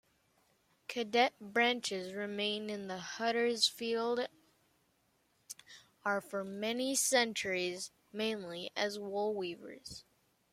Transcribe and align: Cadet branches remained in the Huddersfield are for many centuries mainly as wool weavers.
Cadet 0.87 1.33
branches 1.39 2.15
remained 2.15 2.71
in 2.71 2.87
the 2.87 2.97
Huddersfield 2.97 4.27
are 6.03 6.19
for 6.21 6.43
many 6.43 6.95
centuries 6.95 7.91
mainly 8.11 8.71
as 8.75 8.97
wool 8.97 9.35
weavers. 9.35 10.03